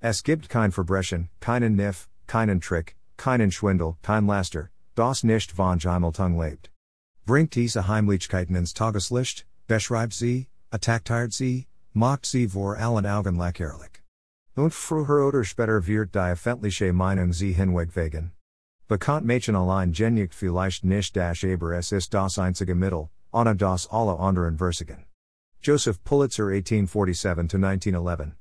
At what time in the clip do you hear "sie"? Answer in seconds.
10.12-10.46, 11.32-11.66, 12.26-12.46, 17.32-17.52